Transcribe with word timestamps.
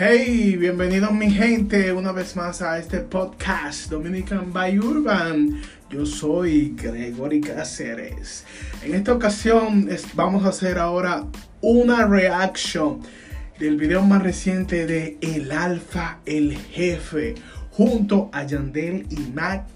Hey, 0.00 0.54
bienvenidos 0.54 1.10
mi 1.10 1.28
gente 1.28 1.92
una 1.92 2.12
vez 2.12 2.36
más 2.36 2.62
a 2.62 2.78
este 2.78 3.00
podcast 3.00 3.90
Dominican 3.90 4.52
by 4.52 4.78
Urban. 4.78 5.60
Yo 5.90 6.06
soy 6.06 6.76
Gregory 6.80 7.40
Cáceres. 7.40 8.44
En 8.84 8.94
esta 8.94 9.12
ocasión 9.12 9.88
vamos 10.14 10.44
a 10.44 10.50
hacer 10.50 10.78
ahora 10.78 11.24
una 11.60 12.06
reaction 12.06 13.00
del 13.58 13.76
video 13.76 14.02
más 14.02 14.22
reciente 14.22 14.86
de 14.86 15.18
El 15.20 15.50
Alfa, 15.50 16.20
el 16.26 16.56
Jefe, 16.56 17.34
junto 17.72 18.30
a 18.32 18.44
Yandel 18.44 19.04
y 19.10 19.32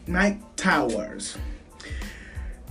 Mike, 0.06 0.38
Towers. 0.54 1.36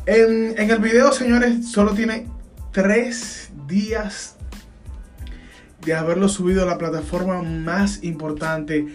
En, 0.05 0.57
en 0.57 0.71
el 0.71 0.79
video, 0.79 1.11
señores, 1.11 1.69
solo 1.69 1.93
tiene 1.93 2.27
tres 2.71 3.49
días 3.67 4.37
de 5.85 5.93
haberlo 5.93 6.29
subido 6.29 6.63
a 6.63 6.65
la 6.65 6.77
plataforma 6.77 7.41
más 7.41 8.03
importante 8.03 8.87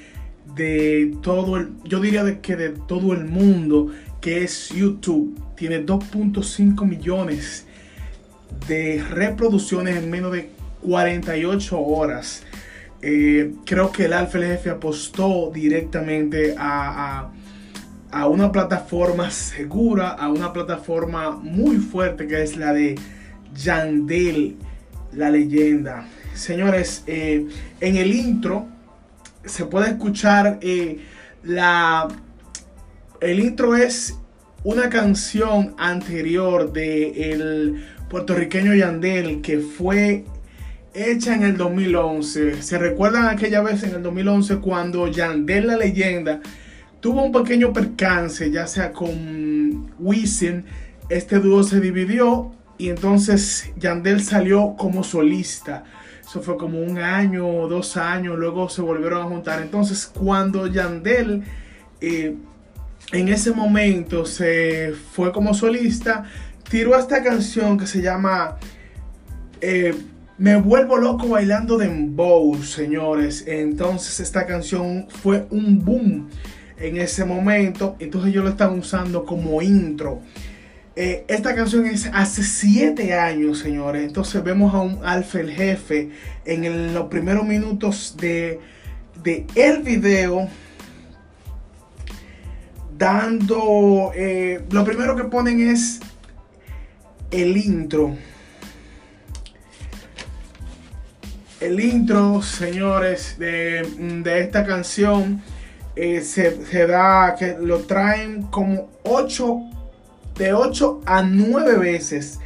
de 0.54 1.16
todo 1.22 1.56
el, 1.56 1.70
yo 1.84 2.00
diría 2.00 2.40
que 2.40 2.56
de 2.56 2.70
todo 2.70 3.12
el 3.12 3.24
mundo, 3.24 3.90
que 4.20 4.44
es 4.44 4.70
YouTube. 4.70 5.38
Tiene 5.56 5.84
2.5 5.84 6.84
millones 6.86 7.66
de 8.68 9.04
reproducciones 9.08 9.96
en 9.96 10.10
menos 10.10 10.32
de 10.32 10.50
48 10.82 11.80
horas. 11.80 12.42
Eh, 13.02 13.54
creo 13.64 13.92
que 13.92 14.06
el 14.06 14.12
Alfa 14.12 14.38
Jefe 14.38 14.70
apostó 14.70 15.50
directamente 15.52 16.54
a, 16.58 17.30
a, 18.10 18.26
una 18.26 18.50
plataforma 18.50 19.30
segura, 19.30 20.10
a 20.10 20.28
una 20.28 20.52
plataforma 20.52 21.30
muy 21.30 21.76
fuerte 21.76 22.26
que 22.26 22.42
es 22.42 22.56
la 22.56 22.72
de 22.72 22.96
Yandel, 23.54 24.56
la 25.12 25.30
leyenda. 25.30 26.06
Señores, 26.36 27.02
eh, 27.06 27.48
en 27.80 27.96
el 27.96 28.14
intro 28.14 28.66
se 29.44 29.64
puede 29.64 29.90
escuchar 29.90 30.58
eh, 30.60 31.00
la... 31.42 32.08
El 33.20 33.40
intro 33.40 33.74
es 33.74 34.18
una 34.62 34.90
canción 34.90 35.74
anterior 35.78 36.72
de 36.72 37.32
el 37.32 37.86
puertorriqueño 38.10 38.74
Yandel 38.74 39.40
que 39.40 39.60
fue 39.60 40.26
hecha 40.92 41.34
en 41.34 41.44
el 41.44 41.56
2011. 41.56 42.62
¿Se 42.62 42.78
recuerdan 42.78 43.28
aquella 43.28 43.62
vez 43.62 43.82
en 43.84 43.94
el 43.94 44.02
2011 44.02 44.58
cuando 44.58 45.08
Yandel 45.08 45.68
la 45.68 45.76
leyenda 45.76 46.40
tuvo 47.00 47.22
un 47.22 47.32
pequeño 47.32 47.72
percance, 47.72 48.50
ya 48.50 48.66
sea 48.66 48.92
con 48.92 49.90
Wisin? 49.98 50.66
Este 51.08 51.38
dúo 51.38 51.62
se 51.62 51.80
dividió 51.80 52.52
y 52.76 52.90
entonces 52.90 53.70
Yandel 53.78 54.22
salió 54.22 54.74
como 54.76 55.02
solista. 55.02 55.84
Eso 56.26 56.42
fue 56.42 56.56
como 56.56 56.80
un 56.80 56.98
año 56.98 57.46
o 57.48 57.68
dos 57.68 57.96
años, 57.96 58.36
luego 58.36 58.68
se 58.68 58.82
volvieron 58.82 59.22
a 59.22 59.24
juntar. 59.26 59.62
Entonces 59.62 60.06
cuando 60.06 60.66
Yandel 60.66 61.44
eh, 62.00 62.34
en 63.12 63.28
ese 63.28 63.52
momento 63.52 64.26
se 64.26 64.92
fue 65.12 65.30
como 65.30 65.54
solista, 65.54 66.24
tiró 66.68 66.98
esta 66.98 67.22
canción 67.22 67.78
que 67.78 67.86
se 67.86 68.02
llama 68.02 68.56
eh, 69.60 69.94
Me 70.36 70.56
vuelvo 70.56 70.96
loco 70.96 71.28
bailando 71.28 71.78
de 71.78 71.86
dembow, 71.86 72.60
señores. 72.60 73.44
Entonces 73.46 74.18
esta 74.18 74.46
canción 74.46 75.06
fue 75.08 75.46
un 75.50 75.84
boom 75.84 76.28
en 76.76 76.96
ese 76.96 77.24
momento. 77.24 77.94
Entonces 78.00 78.32
yo 78.34 78.42
lo 78.42 78.48
estaba 78.48 78.72
usando 78.72 79.24
como 79.24 79.62
intro. 79.62 80.22
Eh, 80.98 81.26
esta 81.28 81.54
canción 81.54 81.84
es 81.84 82.08
hace 82.14 82.42
7 82.42 83.12
años, 83.12 83.58
señores. 83.58 84.02
Entonces 84.02 84.42
vemos 84.42 84.74
a 84.74 84.80
un 84.80 85.04
Alfa 85.04 85.40
el 85.40 85.50
jefe 85.50 86.10
en 86.46 86.94
los 86.94 87.08
primeros 87.08 87.44
minutos 87.44 88.16
de, 88.18 88.60
el 89.54 89.82
video. 89.82 90.48
Dando... 92.96 94.10
Eh, 94.14 94.64
lo 94.70 94.84
primero 94.84 95.14
que 95.14 95.24
ponen 95.24 95.68
es 95.68 96.00
el 97.30 97.58
intro. 97.58 98.16
El 101.60 101.78
intro, 101.78 102.40
señores, 102.40 103.36
de, 103.38 103.82
de 104.22 104.40
esta 104.40 104.64
canción 104.64 105.42
eh, 105.94 106.22
se, 106.22 106.64
se, 106.64 106.86
da 106.86 107.34
que 107.38 107.56
lo 107.60 107.80
traen 107.80 108.44
como 108.44 108.90
8 109.04 109.75
de 110.38 110.52
8 110.52 111.02
a 111.06 111.22
9 111.22 111.78
veces. 111.78 112.40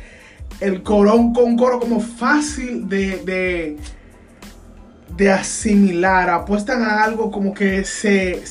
El 0.61 0.83
corón 0.83 1.33
con 1.33 1.57
coro 1.57 1.81
como 1.81 2.01
fácil 2.01 2.89
de, 2.89 3.79
de, 5.17 5.31
asimilar. 5.31 6.31
Apuestan 6.31 6.83
a 6.83 7.05
algo 7.05 7.31
como 7.31 7.55
que 7.55 7.85
se, 7.85 8.43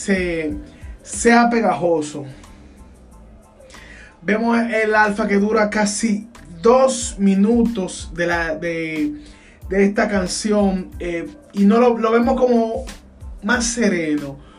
sea 1.02 1.50
pegajoso. 1.50 2.26
Vemos 4.22 4.58
el 4.60 4.94
alfa 4.96 5.28
que 5.28 5.38
dura 5.38 5.70
casi 5.70 6.28
dos 6.62 7.16
minutos 7.18 8.12
de, 8.14 8.28
la, 8.28 8.56
de, 8.56 9.14
esta 9.72 10.08
canción. 10.08 10.92
Eh, 11.00 11.28
y 11.54 11.66
no 11.66 11.80
lo, 11.80 11.98
lo 11.98 12.12
vemos 12.12 12.40
como 12.40 12.86
más 13.44 13.66
sereno 13.66 14.50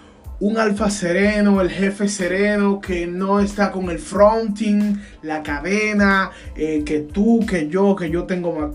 un 0.41 0.56
alfa 0.56 0.89
sereno, 0.89 1.61
el 1.61 1.71
jefe 1.71 2.09
sereno 2.09 2.81
que 2.81 3.06
no 3.06 3.41
está 3.41 3.71
con 3.71 3.91
el 3.91 3.99
fronting, 3.99 4.97
la 5.23 5.43
cadena, 5.43 6.31
eh, 6.56 6.83
que 6.84 7.01
tú, 7.01 7.45
que 7.47 7.69
yo, 7.69 7.95
que 7.95 8.11
yo 8.11 8.25
tengo 8.25 8.53
más 8.53 8.71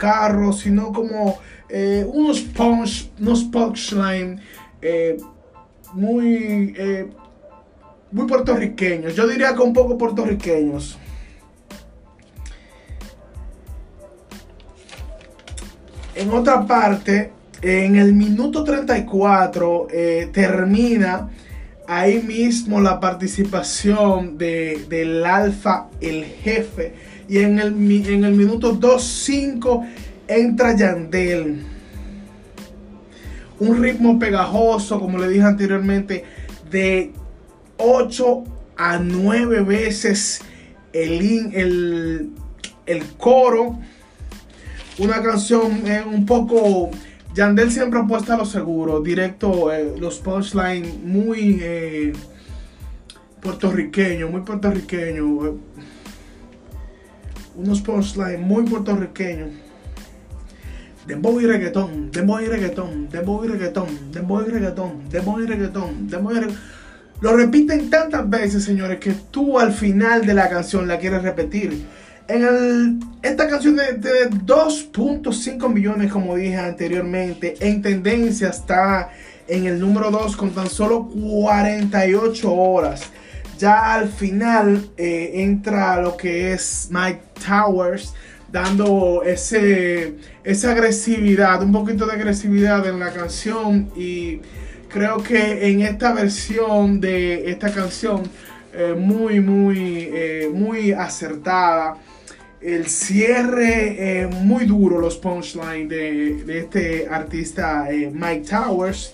sino 0.61 0.93
como 0.93 1.39
eh, 1.67 2.05
unos 2.07 2.41
punch, 2.41 3.09
unos 3.19 3.43
punchline 3.45 4.39
eh, 4.79 5.17
muy, 5.93 6.75
muy 8.11 8.27
puertorriqueños. 8.27 9.15
Yo 9.15 9.27
diría 9.27 9.55
que 9.55 9.61
un 9.61 9.73
poco 9.73 9.97
puertorriqueños. 9.97 10.99
En 16.13 16.29
otra 16.29 16.65
parte, 16.65 17.31
en 17.61 17.95
el 17.95 18.13
minuto 18.13 18.63
34 18.63 19.87
termina 20.31 21.29
ahí 21.87 22.21
mismo 22.21 22.81
la 22.81 22.99
participación 22.99 24.37
de, 24.37 24.85
del 24.89 25.25
alfa, 25.25 25.87
el 26.01 26.25
jefe. 26.25 26.93
Y 27.27 27.39
en 27.39 27.59
el, 27.59 27.73
en 28.07 28.23
el 28.23 28.33
minuto 28.33 28.79
2.5 28.79 29.87
entra 30.27 30.75
Yandel. 30.75 31.63
Un 33.59 33.81
ritmo 33.81 34.19
pegajoso, 34.19 34.99
como 34.99 35.17
le 35.17 35.29
dije 35.29 35.43
anteriormente, 35.43 36.25
de 36.69 37.13
8 37.77 38.43
a 38.77 38.99
9 38.99 39.61
veces 39.61 40.41
el, 40.93 41.53
el, 41.53 42.29
el 42.85 43.05
coro. 43.17 43.79
Una 44.97 45.21
canción 45.21 45.85
eh, 45.87 46.03
un 46.05 46.25
poco 46.25 46.89
Yandel 47.35 47.69
siempre 47.69 47.99
apuesta 47.99 48.35
a 48.35 48.37
lo 48.37 48.45
seguro, 48.45 49.01
directo, 49.01 49.69
eh, 49.73 49.93
los 49.99 50.19
punchlines 50.19 50.97
muy 51.03 51.59
eh, 51.61 52.13
puertorriqueños, 53.41 54.31
muy 54.31 54.39
puertorriqueños. 54.41 55.45
Eh, 55.45 55.53
unos 57.57 57.81
punchlines 57.81 58.39
muy 58.39 58.63
puertorriqueños. 58.63 59.49
Dembow 61.05 61.41
y 61.41 61.45
reggaetón, 61.45 62.09
dembow 62.09 62.39
y 62.39 62.45
reggaetón, 62.45 63.09
dembow 63.09 63.43
y 63.43 63.47
reggaetón, 63.49 64.11
dembow 64.13 64.41
y 64.41 64.49
reggaetón, 64.49 65.09
dembow 65.09 65.39
y 65.41 65.45
reggaetón, 65.45 66.07
dembow 66.07 66.31
y 66.31 66.35
reggaetón. 66.35 66.57
Lo 67.19 67.35
repiten 67.35 67.89
tantas 67.89 68.29
veces, 68.29 68.63
señores, 68.63 68.99
que 68.99 69.13
tú 69.29 69.59
al 69.59 69.73
final 69.73 70.25
de 70.25 70.33
la 70.33 70.49
canción 70.49 70.87
la 70.87 70.99
quieres 70.99 71.21
repetir. 71.21 71.85
En 72.27 72.43
el, 72.43 72.99
esta 73.21 73.47
canción 73.47 73.75
de, 73.75 73.93
de 73.93 74.29
2.5 74.31 75.71
millones, 75.71 76.11
como 76.11 76.35
dije 76.35 76.57
anteriormente, 76.57 77.55
en 77.59 77.83
tendencia 77.83 78.49
está 78.49 79.11
en 79.47 79.67
el 79.67 79.79
número 79.79 80.09
2 80.09 80.35
con 80.35 80.49
tan 80.49 80.67
solo 80.67 81.07
48 81.07 82.51
horas. 82.51 83.11
Ya 83.59 83.93
al 83.93 84.09
final 84.09 84.89
eh, 84.97 85.33
entra 85.35 86.01
lo 86.01 86.17
que 86.17 86.53
es 86.53 86.89
Mike 86.89 87.21
Towers 87.45 88.13
dando 88.51 89.21
ese, 89.23 90.15
esa 90.43 90.71
agresividad, 90.71 91.61
un 91.61 91.71
poquito 91.71 92.07
de 92.07 92.13
agresividad 92.13 92.87
en 92.87 92.99
la 92.99 93.11
canción 93.11 93.91
y 93.95 94.41
creo 94.89 95.21
que 95.21 95.69
en 95.69 95.81
esta 95.81 96.11
versión 96.13 96.99
de 96.99 97.51
esta 97.51 97.71
canción 97.71 98.23
eh, 98.73 98.93
muy, 98.97 99.39
muy, 99.39 100.09
eh, 100.11 100.49
muy 100.51 100.91
acertada 100.91 101.97
el 102.65 102.87
cierre 102.87 104.21
eh, 104.21 104.27
muy 104.27 104.65
duro, 104.65 104.99
los 104.99 105.17
punchlines 105.17 105.87
de, 105.87 106.43
de 106.45 106.59
este 106.59 107.07
artista 107.07 107.91
eh, 107.91 108.11
Mike 108.11 108.47
Towers. 108.49 109.13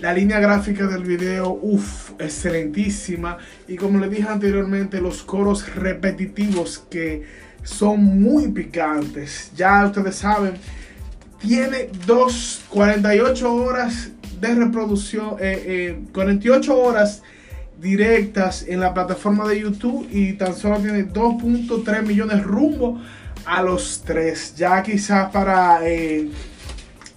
La 0.00 0.12
línea 0.12 0.40
gráfica 0.40 0.86
del 0.86 1.04
video, 1.04 1.58
uff, 1.62 2.12
excelentísima. 2.18 3.38
Y 3.68 3.76
como 3.76 3.98
le 3.98 4.08
dije 4.08 4.28
anteriormente, 4.28 5.00
los 5.00 5.22
coros 5.22 5.74
repetitivos 5.74 6.84
que 6.90 7.24
son 7.62 8.02
muy 8.20 8.48
picantes. 8.48 9.50
Ya 9.56 9.84
ustedes 9.86 10.16
saben, 10.16 10.54
tiene 11.38 11.88
2, 12.06 12.64
48 12.70 13.54
horas 13.54 14.10
de 14.40 14.54
reproducción, 14.54 15.36
48 16.12 16.78
horas 16.78 17.22
directas 17.80 18.64
en 18.68 18.80
la 18.80 18.92
plataforma 18.92 19.48
de 19.48 19.60
YouTube 19.60 20.06
y 20.10 20.34
tan 20.34 20.54
solo 20.54 20.78
tiene 20.78 21.08
2.3 21.08 22.02
millones 22.02 22.42
rumbo 22.42 23.00
a 23.44 23.62
los 23.62 24.02
3. 24.04 24.54
Ya 24.56 24.82
quizás 24.82 25.30
para 25.30 25.80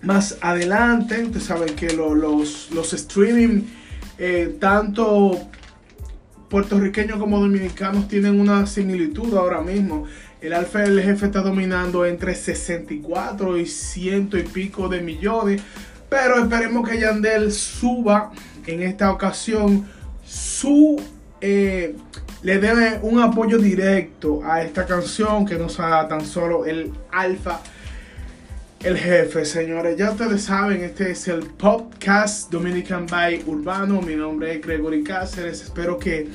más 0.02 0.38
adelante, 0.42 1.24
ustedes 1.24 1.44
saben 1.44 1.76
que 1.76 1.94
los, 1.94 2.72
los 2.72 2.94
streaming, 2.94 3.64
tanto 4.60 5.50
puertorriqueños 6.54 7.18
como 7.18 7.40
dominicanos 7.40 8.08
tienen 8.08 8.40
una 8.40 8.68
similitud 8.68 9.36
ahora 9.36 9.62
mismo. 9.62 10.06
El 10.40 10.54
alfa 10.54 10.80
del 10.80 11.02
jefe 11.02 11.26
está 11.26 11.42
dominando 11.42 12.06
entre 12.06 12.36
64 12.36 13.58
y 13.58 13.66
ciento 13.66 14.38
y 14.38 14.44
pico 14.44 14.88
de 14.88 15.02
millones. 15.02 15.64
Pero 16.10 16.38
esperemos 16.38 16.88
que 16.88 17.00
Yandel 17.00 17.52
suba 17.52 18.32
en 18.68 18.84
esta 18.84 19.12
ocasión 19.12 19.88
su... 20.26 21.02
Eh, 21.42 21.96
le 22.42 22.58
dé 22.60 23.00
un 23.02 23.20
apoyo 23.22 23.58
directo 23.58 24.42
a 24.44 24.62
esta 24.62 24.86
canción 24.86 25.46
que 25.46 25.56
nos 25.56 25.80
haga 25.80 26.08
tan 26.08 26.26
solo 26.26 26.66
el 26.66 26.92
alfa 27.12 27.62
el 28.84 28.98
jefe, 28.98 29.46
señores. 29.46 29.96
Ya 29.98 30.12
ustedes 30.12 30.44
saben, 30.44 30.84
este 30.84 31.12
es 31.12 31.30
el 31.30 31.40
podcast 31.44 32.52
Dominican 32.52 33.08
by 33.08 33.44
Urbano. 33.48 34.02
Mi 34.02 34.14
nombre 34.14 34.56
es 34.56 34.62
Gregory 34.62 35.04
Cáceres. 35.04 35.62
Espero 35.62 35.98
que 35.98 36.28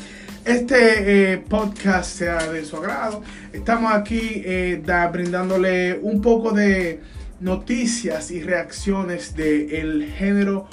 este 0.46 1.32
eh, 1.32 1.37
podcast 1.37 2.11
sea 2.11 2.50
de 2.50 2.64
su 2.64 2.79
agrado. 2.79 3.23
Estamos 3.52 3.93
aquí 3.93 4.43
eh, 4.46 4.82
brindándole 5.12 5.99
un 6.00 6.23
poco 6.23 6.52
de 6.52 7.02
noticias 7.38 8.31
y 8.31 8.43
reacciones 8.43 9.37
del 9.37 10.11
género 10.17 10.69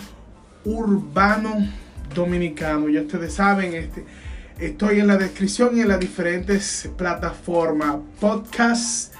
urbano 0.63 1.67
dominicano. 2.13 2.89
Ya 2.89 3.01
ustedes 3.01 3.33
saben, 3.33 3.73
este, 3.73 4.05
estoy 4.59 4.99
en 4.99 5.07
la 5.07 5.17
descripción 5.17 5.77
y 5.77 5.81
en 5.81 5.89
las 5.89 5.99
diferentes 5.99 6.89
plataformas. 6.97 7.97
Podcast 8.19 9.13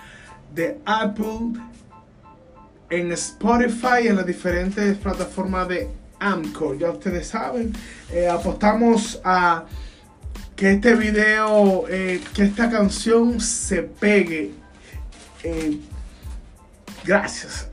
de 0.53 0.79
Apple 0.85 1.59
en 2.89 3.11
Spotify, 3.11 4.07
en 4.07 4.15
las 4.17 4.25
diferentes 4.25 4.97
plataformas 4.97 5.67
de 5.67 5.89
Amcor. 6.19 6.77
Ya 6.77 6.91
ustedes 6.91 7.27
saben, 7.27 7.73
eh, 8.11 8.27
apostamos 8.27 9.19
a 9.23 9.65
que 10.55 10.71
este 10.71 10.95
video, 10.95 11.85
eh, 11.89 12.21
que 12.33 12.43
esta 12.43 12.69
canción 12.69 13.41
se 13.41 13.83
pegue. 13.83 14.51
Eh, 15.43 15.79
gracias. 17.03 17.69